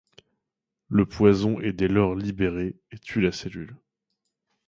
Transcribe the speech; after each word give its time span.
Le 0.89 1.05
poison 1.05 1.59
est 1.59 1.73
dès 1.73 1.87
lors 1.87 2.15
libéré 2.15 2.75
et 2.89 2.97
tue 2.97 3.21
la 3.21 3.31
cellule. 3.31 3.77